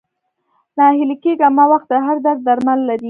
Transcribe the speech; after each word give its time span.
ناهيلی 0.77 1.15
کيږه 1.23 1.47
مه، 1.55 1.63
وخت 1.71 1.87
د 1.91 1.93
هر 2.05 2.17
درد 2.25 2.39
درمل 2.47 2.79
لري 2.89 2.99